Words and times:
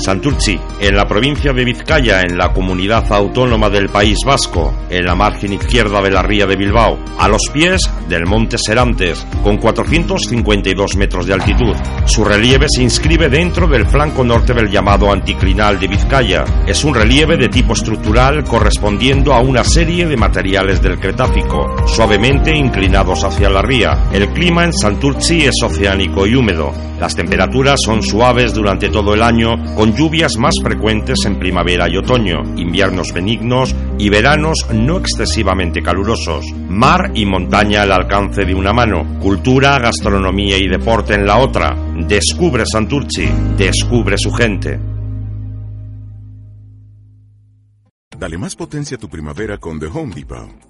Santurchi, 0.00 0.58
en 0.80 0.96
la 0.96 1.06
provincia 1.06 1.52
de 1.52 1.64
Vizcaya, 1.64 2.22
en 2.22 2.36
la 2.36 2.52
comunidad 2.52 3.04
autónoma 3.12 3.68
del 3.68 3.90
País 3.90 4.18
Vasco, 4.24 4.74
en 4.88 5.04
la 5.04 5.14
margen 5.14 5.52
izquierda 5.52 6.00
de 6.00 6.10
la 6.10 6.22
ría 6.22 6.46
de 6.46 6.56
Bilbao, 6.56 6.98
a 7.18 7.28
los 7.28 7.42
pies 7.52 7.82
del 8.08 8.26
Monte 8.26 8.56
Serantes, 8.58 9.26
con 9.42 9.58
452 9.58 10.96
metros 10.96 11.26
de 11.26 11.34
altitud. 11.34 11.76
Su 12.06 12.24
relieve 12.24 12.66
se 12.68 12.82
inscribe 12.82 13.28
dentro 13.28 13.68
del 13.68 13.86
flanco 13.86 14.24
norte 14.24 14.54
del 14.54 14.70
llamado 14.70 15.12
anticlinal 15.12 15.78
de 15.78 15.88
Vizcaya. 15.88 16.44
Es 16.66 16.82
un 16.84 16.94
relieve 16.94 17.36
de 17.36 17.48
tipo 17.48 17.74
estructural 17.74 18.42
correspondiendo 18.44 19.34
a 19.34 19.40
una 19.40 19.64
serie 19.64 20.06
de 20.06 20.16
materiales 20.16 20.82
del 20.82 20.98
Cretácico, 20.98 21.86
suavemente 21.86 22.56
inclinados 22.56 23.22
hacia 23.24 23.50
la 23.50 23.62
ría. 23.62 24.08
El 24.12 24.28
clima 24.30 24.64
en 24.64 24.72
Santurchi 24.72 25.42
es 25.42 25.62
oceánico 25.62 26.26
y 26.26 26.34
húmedo. 26.34 26.89
Las 27.00 27.16
temperaturas 27.16 27.80
son 27.82 28.02
suaves 28.02 28.52
durante 28.52 28.90
todo 28.90 29.14
el 29.14 29.22
año, 29.22 29.56
con 29.74 29.96
lluvias 29.96 30.36
más 30.36 30.54
frecuentes 30.62 31.24
en 31.24 31.38
primavera 31.38 31.88
y 31.88 31.96
otoño, 31.96 32.42
inviernos 32.56 33.14
benignos 33.14 33.74
y 33.98 34.10
veranos 34.10 34.66
no 34.74 34.98
excesivamente 34.98 35.80
calurosos. 35.80 36.44
Mar 36.68 37.12
y 37.14 37.24
montaña 37.24 37.82
al 37.82 37.92
alcance 37.92 38.44
de 38.44 38.54
una 38.54 38.74
mano, 38.74 39.18
cultura, 39.18 39.78
gastronomía 39.78 40.58
y 40.58 40.68
deporte 40.68 41.14
en 41.14 41.24
la 41.24 41.38
otra. 41.38 41.74
Descubre 42.06 42.64
Santurchi, 42.66 43.30
descubre 43.56 44.18
su 44.18 44.30
gente. 44.30 44.78
Dale 48.18 48.36
más 48.36 48.54
potencia 48.54 48.98
a 48.98 49.00
tu 49.00 49.08
primavera 49.08 49.56
con 49.56 49.80
The 49.80 49.86
Home 49.86 50.14
Depot. 50.14 50.69